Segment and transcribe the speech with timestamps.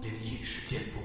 [0.00, 0.98] 灵异事件簿。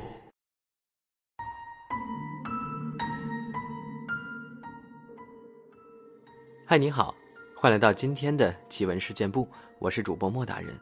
[6.66, 7.14] 嗨，你好，
[7.56, 9.48] 欢迎来到今天的奇闻事件部，
[9.80, 10.80] 我是主播莫大人。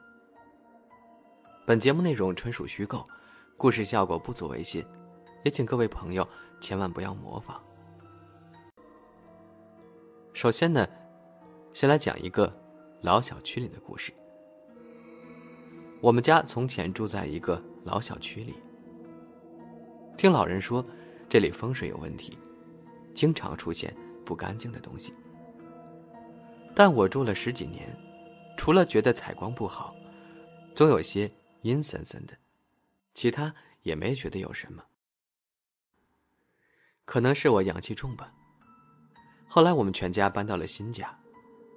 [1.65, 3.05] 本节目内容纯属虚构，
[3.57, 4.85] 故事效果不足为信，
[5.43, 6.27] 也请各位朋友
[6.59, 7.61] 千万不要模仿。
[10.33, 10.87] 首先呢，
[11.71, 12.51] 先来讲一个
[13.01, 14.13] 老小区里的故事。
[16.01, 18.55] 我们家从前住在一个老小区里，
[20.17, 20.83] 听老人说，
[21.29, 22.35] 这里风水有问题，
[23.13, 25.13] 经常出现不干净的东西。
[26.73, 27.95] 但我住了十几年，
[28.57, 29.95] 除了觉得采光不好，
[30.73, 31.29] 总有些
[31.61, 32.35] 阴森森的，
[33.13, 34.83] 其他也没觉得有什么。
[37.05, 38.25] 可能是我阳气重吧。
[39.47, 41.15] 后来我们全家搬到了新家，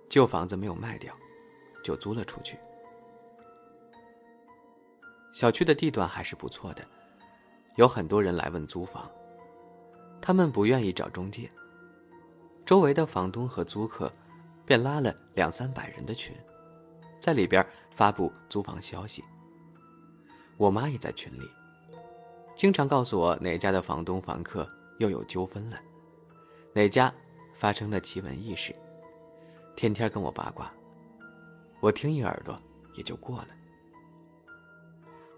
[0.09, 1.13] 旧房子没有卖掉，
[1.83, 2.57] 就租了出去。
[5.35, 6.83] 小区的地段还是不错的，
[7.77, 9.11] 有很多人来问租房，
[10.23, 11.47] 他们不愿意找中介，
[12.65, 14.11] 周围的房东和租客。
[14.67, 16.35] 便拉了两三百人的群，
[17.21, 19.23] 在里边发布租房消息。
[20.57, 21.47] 我妈也在群里，
[22.57, 24.67] 经常告诉我哪家的房东房客
[25.01, 25.79] 又有纠纷了，
[26.73, 27.13] 哪家
[27.53, 28.75] 发生了奇闻异事，
[29.77, 30.73] 天天跟我八卦。
[31.81, 32.59] 我听一耳朵
[32.95, 33.49] 也就过了。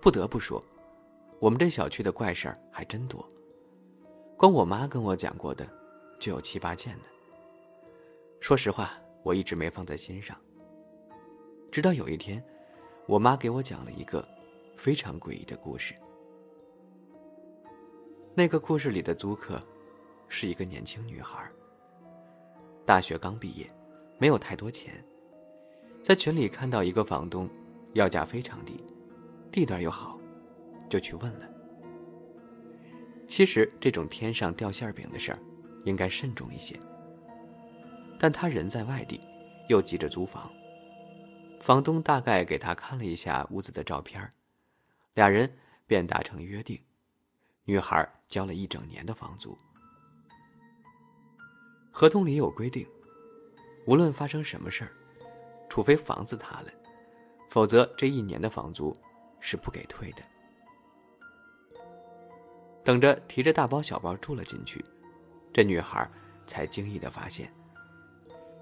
[0.07, 0.62] 不得不说，
[1.41, 3.29] 我们这小区的怪事儿还真多，
[4.37, 5.67] 光我妈跟我讲过的，
[6.21, 7.07] 就有七八件呢。
[8.39, 8.93] 说实话。
[9.25, 10.41] 我一直没放在心上。
[11.73, 12.41] 直到有一天，
[13.09, 14.25] 我妈给我讲了一个
[14.77, 15.93] 非常诡异的故事。
[18.33, 19.61] 那个故事里的租客
[20.29, 21.51] 是一个年轻女孩，
[22.84, 23.69] 大学刚毕业，
[24.19, 25.05] 没有太多钱，
[26.01, 27.51] 在群里看到一个房东
[27.95, 28.81] 要价非常低，
[29.57, 30.21] 地段又好，
[30.87, 31.49] 就去问了。
[33.27, 35.39] 其实这种天上掉馅饼的事儿，
[35.87, 36.78] 应该慎重一些。
[38.19, 39.19] 但他人在外地，
[39.71, 40.53] 又急着租房。
[41.59, 44.31] 房东大概给他看了一下屋子的照片，
[45.15, 45.50] 俩人
[45.87, 46.78] 便达成约定，
[47.65, 49.56] 女孩交了一整年的房租。
[51.91, 52.87] 合同里有规定，
[53.87, 54.93] 无论发生什么事儿，
[55.66, 56.69] 除非房子塌了，
[57.49, 58.95] 否则这一年的房租
[59.41, 60.22] 是不给退的。
[62.84, 64.84] 等着提着大包小包住了进去，
[65.52, 66.08] 这女孩
[66.47, 67.52] 才惊异的发现。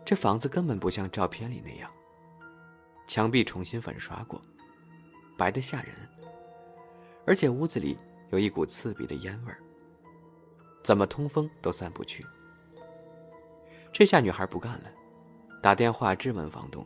[0.04, 1.90] 这房子根本不像照片里那样，
[3.06, 4.40] 墙壁重新粉刷过，
[5.36, 5.94] 白的吓人。
[7.26, 7.96] 而且屋子里
[8.30, 9.58] 有一股刺鼻的烟味儿，
[10.82, 12.24] 怎么通风都散不去。
[13.92, 14.90] 这下女孩不干了，
[15.62, 16.84] 打电话质问房东。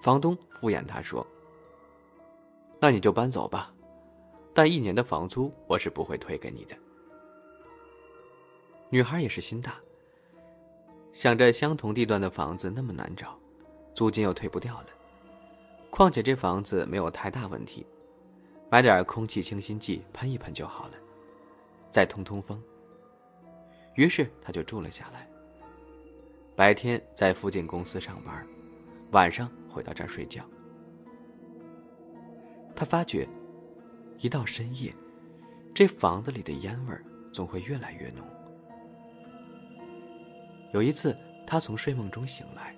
[0.00, 1.24] 房东敷衍她说
[2.80, 3.72] ：“那你就搬走吧，
[4.54, 6.76] 但一年的房租我是不会退给你的。”
[8.90, 9.74] 女孩也是心大。
[11.12, 13.36] 想着相同地段的房子那么难找，
[13.94, 14.86] 租金又退不掉了，
[15.90, 17.84] 况且这房子没有太大问题，
[18.70, 20.92] 买点空气清新剂喷一喷就好了，
[21.90, 22.62] 再通通风。
[23.94, 25.28] 于是他就住了下来。
[26.54, 28.46] 白天在附近公司上班，
[29.10, 30.42] 晚上回到这儿睡觉。
[32.78, 33.28] 他发觉，
[34.20, 34.94] 一到深夜，
[35.74, 36.96] 这房子里的烟味
[37.32, 38.24] 总会越来越浓。
[40.72, 42.72] 有一次，他从睡梦中醒来，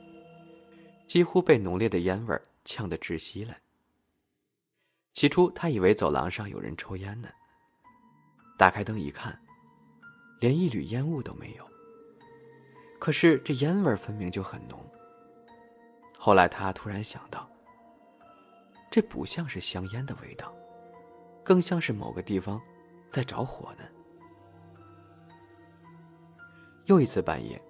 [1.07, 3.55] 几乎被浓烈的烟味呛得窒息了。
[5.13, 7.29] 起初，他以为走廊上有人抽烟呢。
[8.57, 9.39] 打开灯一看，
[10.41, 11.67] 连一缕烟雾都没有。
[12.99, 14.83] 可是这烟味分明就很浓。
[16.17, 17.47] 后来，他突然想到，
[18.91, 20.53] 这不像是香烟的味道，
[21.45, 22.61] 更像是某个地方
[23.11, 23.85] 在着火呢。
[26.87, 27.61] 又一次半夜。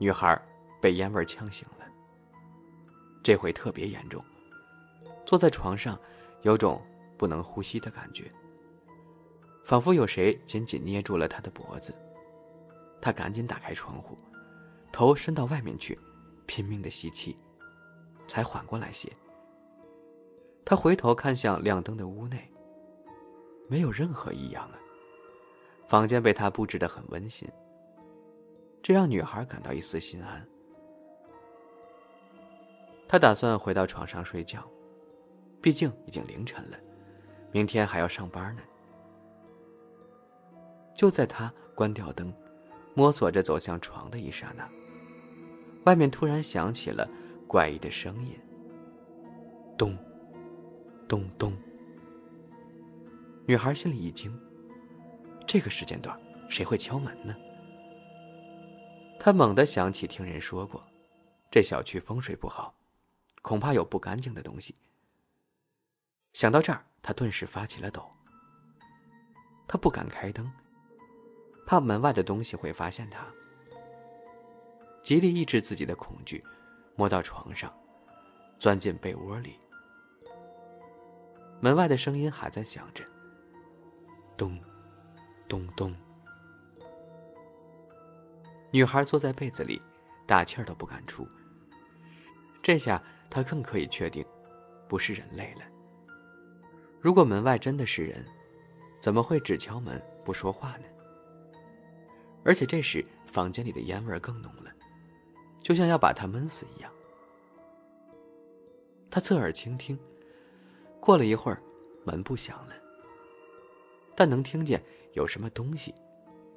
[0.00, 0.40] 女孩
[0.80, 1.84] 被烟味呛醒了，
[3.20, 4.24] 这回特别严重，
[5.26, 5.98] 坐在床上，
[6.42, 6.80] 有种
[7.16, 8.30] 不能呼吸的感觉，
[9.64, 11.92] 仿佛有谁紧紧捏住了她的脖子。
[13.02, 14.16] 她赶紧打开窗户，
[14.92, 15.98] 头伸到外面去，
[16.46, 17.34] 拼命的吸气，
[18.28, 19.12] 才缓过来些。
[20.68, 22.46] 他回头看向亮灯的屋内，
[23.68, 24.78] 没有任何异样了，
[25.86, 27.48] 房间被他布置的很温馨。
[28.82, 30.46] 这让女孩感到一丝心安。
[33.08, 34.62] 她打算回到床上睡觉，
[35.62, 36.76] 毕竟已经凌晨了，
[37.50, 38.60] 明天还要上班呢。
[40.94, 42.30] 就在她关掉灯，
[42.92, 44.68] 摸索着走向床的一刹那，
[45.86, 47.08] 外面突然响起了
[47.46, 48.38] 怪异的声音。
[49.78, 49.96] 咚，
[51.08, 51.56] 咚咚。
[53.46, 54.38] 女孩心里一惊，
[55.46, 56.14] 这个时间段
[56.50, 57.34] 谁会敲门呢？
[59.18, 60.80] 她猛地想起听人说过，
[61.50, 62.74] 这小区风水不好，
[63.40, 64.74] 恐怕有不干净的东西。
[66.34, 68.08] 想到这儿，她顿时发起了抖。
[69.66, 70.50] 她不敢开灯，
[71.66, 73.26] 怕门外的东西会发现她。
[75.02, 76.44] 极力抑制自己的恐惧，
[76.96, 77.72] 摸到床上，
[78.58, 79.56] 钻进被窝里。
[81.60, 83.04] 门外的声音还在响着，
[84.36, 84.58] 咚，
[85.48, 85.94] 咚咚。
[88.70, 89.80] 女孩坐在被子里，
[90.26, 91.26] 大气儿都不敢出。
[92.62, 94.24] 这下她更可以确定，
[94.86, 95.62] 不是人类了。
[97.00, 98.24] 如果门外真的是人，
[99.00, 100.84] 怎么会只敲门不说话呢？
[102.44, 104.70] 而且这时房间里的烟味更浓了，
[105.60, 106.92] 就像要把他闷死一样。
[109.10, 109.98] 他侧耳倾听，
[111.00, 111.62] 过了一会儿，
[112.04, 112.74] 门不响了，
[114.14, 114.82] 但能听见
[115.14, 115.94] 有什么东西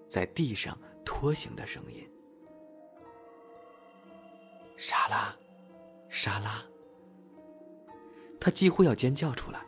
[0.10, 2.08] 在地上拖行的声音。
[4.78, 5.36] 沙拉，
[6.10, 6.64] 沙拉。
[8.40, 9.62] 他几乎要尖叫出来。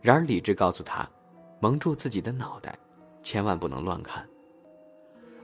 [0.00, 1.08] 然而理智告诉他，
[1.60, 2.78] 蒙住自己的脑袋，
[3.22, 4.26] 千万不能乱看。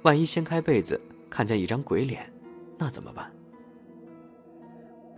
[0.02, 0.98] 万一掀开被子
[1.28, 2.32] 看见一张鬼脸，
[2.78, 3.30] 那怎么办？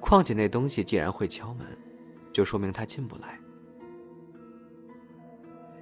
[0.01, 1.67] 况且那东西既然会敲门，
[2.39, 3.37] 就说明他进不来。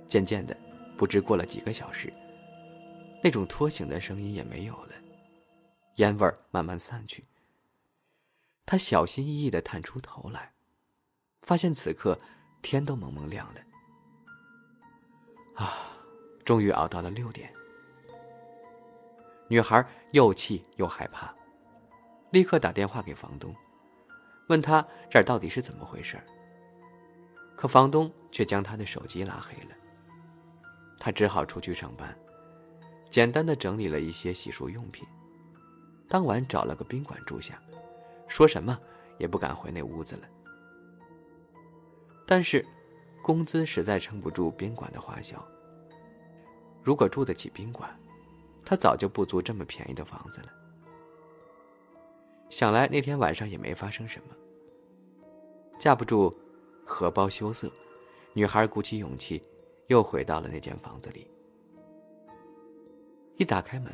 [0.08, 0.56] 渐渐的，
[0.96, 2.10] 不知过了几个小时，
[3.22, 4.94] 那种拖行的声音也没有了，
[5.96, 7.22] 烟味慢慢散去。
[8.64, 10.50] 他小心翼翼的探出头来，
[11.42, 12.16] 发现此刻。
[12.62, 13.60] 天都蒙蒙亮了，
[15.56, 15.76] 啊！
[16.42, 17.52] 终于熬到了六点。
[19.46, 21.32] 女孩又气又害怕，
[22.30, 23.54] 立刻打电话给房东，
[24.48, 26.18] 问他这儿到底是怎么回事。
[27.56, 29.74] 可房东却将他的手机拉黑了。
[30.98, 32.16] 他只好出去上班，
[33.10, 35.06] 简单的整理了一些洗漱用品，
[36.08, 37.60] 当晚找了个宾馆住下，
[38.28, 38.78] 说什么
[39.18, 40.22] 也不敢回那屋子了。
[42.26, 42.64] 但是，
[43.22, 45.36] 工资实在撑不住宾馆的花销。
[46.82, 47.88] 如果住得起宾馆，
[48.64, 50.48] 他早就不租这么便宜的房子了。
[52.50, 54.34] 想来那天晚上也没发生什么。
[55.78, 56.36] 架不住
[56.86, 57.70] 荷包羞涩，
[58.32, 59.42] 女孩鼓起勇气，
[59.88, 61.28] 又回到了那间房子里。
[63.36, 63.92] 一打开门，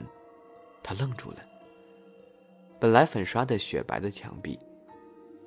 [0.83, 1.39] 她愣住了。
[2.79, 4.59] 本来粉刷的雪白的墙壁，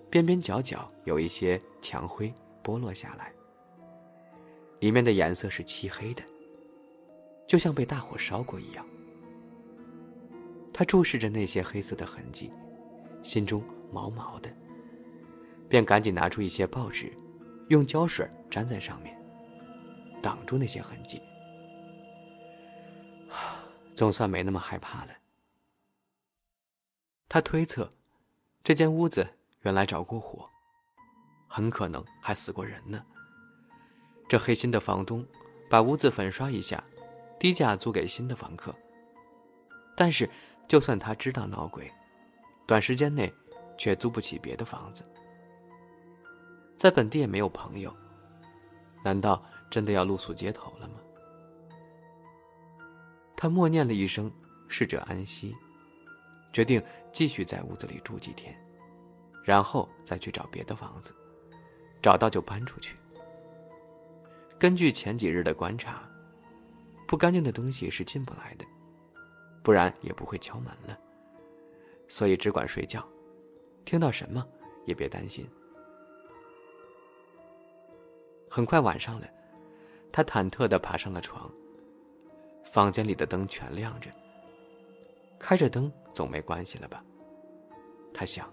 [0.09, 2.33] 边边角角有一些墙灰。
[2.63, 3.31] 剥落下来，
[4.79, 6.23] 里面的颜色是漆黑的，
[7.47, 8.83] 就像被大火烧过一样。
[10.73, 12.49] 他注视着那些黑色的痕迹，
[13.21, 14.49] 心中毛毛的，
[15.69, 17.13] 便赶紧拿出一些报纸，
[17.69, 19.17] 用胶水粘在上面，
[20.21, 21.21] 挡住那些痕迹。
[23.95, 25.11] 总算没那么害怕了。
[27.29, 27.89] 他推测，
[28.63, 29.27] 这间屋子
[29.61, 30.43] 原来着过火。
[31.47, 33.03] 很可能还死过人呢。
[34.27, 35.25] 这黑心的房东
[35.69, 36.83] 把屋子粉刷一下，
[37.39, 38.75] 低价租给新的房客。
[39.95, 40.29] 但是，
[40.67, 41.89] 就算他知道闹鬼，
[42.67, 43.31] 短时间内
[43.77, 45.05] 却租不起别的房子，
[46.75, 47.95] 在本地也没有朋友，
[49.03, 50.95] 难道真的要露宿街头了吗？
[53.35, 54.31] 他默念了一声
[54.67, 55.53] “逝者安息”，
[56.53, 58.55] 决定继续在屋子里住几天，
[59.43, 61.13] 然后再去找别的房子。
[62.01, 62.95] 找到就搬出去。
[64.59, 66.07] 根据前几日的观察，
[67.07, 68.65] 不干净的东西是进不来的，
[69.63, 70.97] 不然也不会敲门了。
[72.07, 73.03] 所以只管睡觉，
[73.85, 74.45] 听到什么
[74.85, 75.49] 也别担心。
[78.49, 79.27] 很快晚上了，
[80.11, 81.51] 他忐忑的爬上了床。
[82.63, 84.09] 房间里的灯全亮着，
[85.37, 87.03] 开着灯总没关系了吧？
[88.13, 88.49] 他想。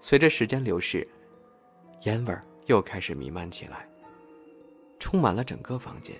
[0.00, 1.06] 随着时间流逝。
[2.04, 2.36] 烟味
[2.66, 3.88] 又开始弥漫起来，
[4.98, 6.16] 充满了整个房间。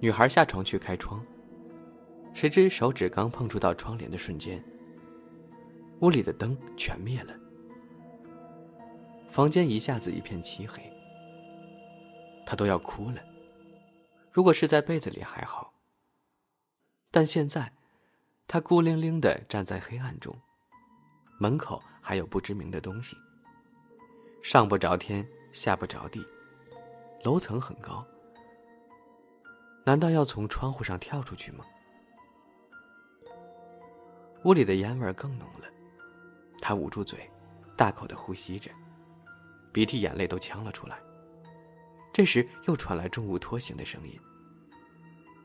[0.00, 1.24] 女孩下床去开窗，
[2.34, 4.60] 谁知手指刚碰触到窗帘的瞬间，
[6.00, 7.32] 屋里的灯全灭了，
[9.30, 10.82] 房间一下子一片漆黑。
[12.44, 13.22] 她都要哭了。
[14.32, 15.72] 如果是在被子里还好，
[17.10, 17.72] 但现在，
[18.46, 20.36] 她孤零零的站在黑暗中，
[21.38, 23.16] 门口还有不知名的东西。
[24.42, 26.24] 上不着天，下不着地，
[27.22, 28.04] 楼层很高。
[29.84, 31.64] 难道要从窗户上跳出去吗？
[34.44, 35.68] 屋里的烟味更浓了，
[36.60, 37.30] 他捂住嘴，
[37.76, 38.70] 大口的呼吸着，
[39.72, 40.98] 鼻涕眼泪都呛了出来。
[42.12, 44.18] 这时又传来重物拖行的声音。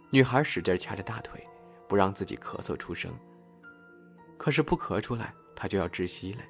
[0.10, 1.44] 女孩使劲掐着大腿，
[1.88, 3.12] 不让自己咳嗽出声。
[4.38, 6.44] 可是不咳出来，她就要窒息了，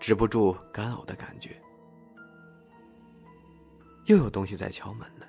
[0.00, 1.60] 止不住干呕的感觉。
[4.06, 5.26] 又有东西在敲门了，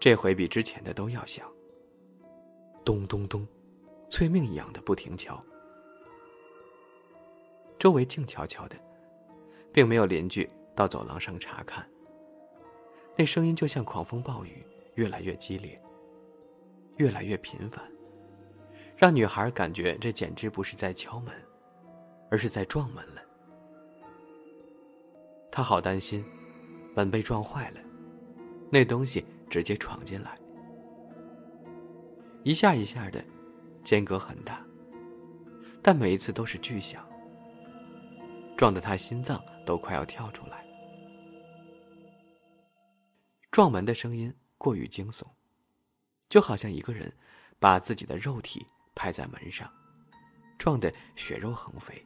[0.00, 1.50] 这回比之前的都要响。
[2.84, 3.46] 咚咚咚，
[4.10, 5.38] 催命一样的不停敲。
[7.78, 8.76] 周围静悄悄的，
[9.72, 11.86] 并没有邻居到走廊上查看。
[13.16, 14.64] 那声音就像狂风暴雨，
[14.94, 15.80] 越来越激烈，
[16.96, 17.82] 越来越频繁，
[18.96, 21.34] 让女孩感觉这简直不是在敲门，
[22.30, 23.22] 而是在撞门了。
[25.50, 26.24] 她好担心，
[26.94, 27.80] 门被撞坏了，
[28.70, 30.38] 那东西直接闯进来，
[32.42, 33.22] 一下一下的，
[33.84, 34.64] 间隔很大，
[35.82, 37.06] 但每一次都是巨响，
[38.62, 40.64] 撞得他心脏都快要跳出来。
[43.50, 45.24] 撞门的声音过于惊悚，
[46.28, 47.12] 就好像一个人
[47.58, 48.64] 把自己的肉体
[48.94, 49.68] 拍在门上，
[50.58, 52.00] 撞得血肉横飞。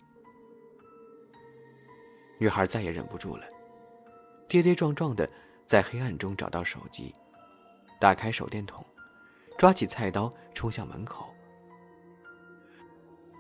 [2.39, 3.47] 女孩再也忍不住了，
[4.49, 5.31] 跌跌撞撞的
[5.67, 7.13] 在黑暗中找到手机，
[8.01, 8.83] 打开手电筒，
[9.59, 11.29] 抓起菜刀冲向门口。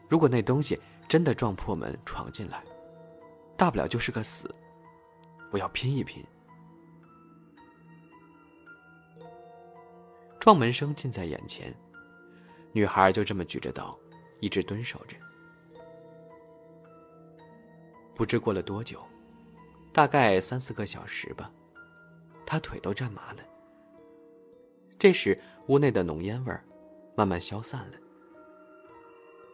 [0.06, 2.62] 如果那东西真的撞破门闯进来，
[3.56, 4.54] 大不了就是个死，
[5.50, 6.22] 我要拼一拼。
[10.38, 11.74] 撞门声近在眼前，
[12.72, 13.98] 女孩就这么举着刀，
[14.40, 15.16] 一直蹲守着。
[18.14, 19.04] 不知过了多久，
[19.92, 21.50] 大概三四个小时吧，
[22.44, 23.42] 她腿都站麻了。
[24.98, 26.64] 这时，屋内的浓烟味儿
[27.16, 27.98] 慢慢消散了，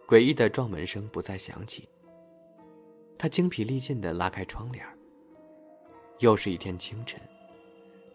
[0.07, 1.89] 诡异的撞门声不再响起。
[3.23, 4.85] 她精疲力尽的拉开窗帘。
[6.19, 7.21] 又是一天清晨，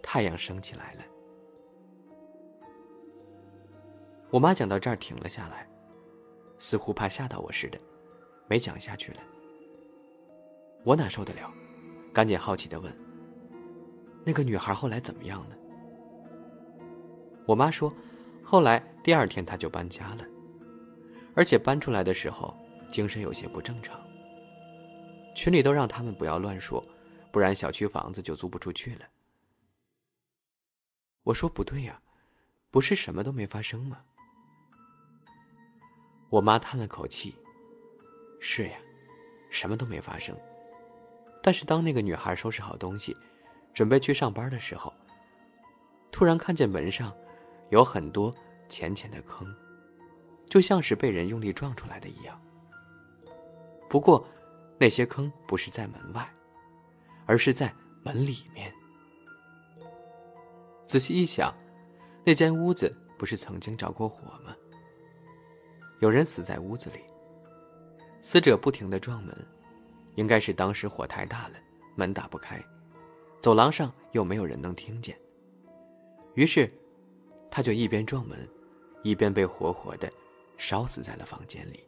[0.04, 1.04] 太阳升起来了。
[4.30, 5.66] 我妈讲到这儿停了下来，
[6.58, 7.80] 似乎怕吓到我似的，
[8.50, 9.20] 没讲下去了。
[10.84, 11.50] 我哪受得了，
[12.12, 12.94] 赶紧好奇的问
[14.28, 15.56] ：“那个女孩后来怎么样了？”
[17.48, 17.90] 我妈说
[18.44, 20.26] ：“后来第二天她就搬家了，
[21.34, 22.54] 而且搬出来的时候
[22.92, 23.98] 精神有些不正常。
[25.38, 26.84] 群里都让他们不要乱说，
[27.32, 29.06] 不然小区房子就租不出去了。”
[31.22, 32.02] 我说：“不对呀，
[32.72, 34.02] 不是什么都没发生吗？”
[36.32, 37.38] 我妈叹了口气
[38.42, 38.78] ：“是呀，
[39.52, 40.36] 什么都没发生。
[41.44, 43.16] 但是当那个女孩收拾好东西，
[43.76, 44.92] 准备去上班的时候，
[46.12, 47.16] 突然看见门上
[47.70, 48.34] 有很多
[48.68, 49.56] 浅浅的坑，
[50.48, 52.42] 就像是被人用力撞出来的一样。
[53.88, 54.28] 不过，
[54.80, 56.28] 那些坑不是在门外，
[57.26, 58.72] 而是在门里面。
[60.86, 61.54] 仔细一想，
[62.24, 64.56] 那间屋子不是曾经着过火吗？”
[66.00, 67.00] 有人死在屋子里，
[68.22, 69.36] 死者不停的撞门，
[70.14, 71.56] 应该是当时火太大了，
[71.96, 72.64] 门打不开，
[73.42, 75.20] 走廊上又没有人能听见，
[76.36, 76.72] 于是，
[77.50, 78.48] 他就一边撞门，
[79.02, 80.08] 一边被活活的
[80.56, 81.84] 烧死在了房间里。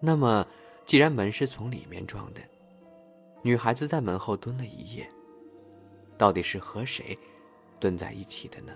[0.00, 0.46] 那么，
[0.84, 2.40] 既然门是从里面撞的，
[3.42, 5.08] 女孩子在门后蹲了一夜，
[6.18, 7.16] 到底是和谁
[7.80, 8.72] 蹲在一起的呢？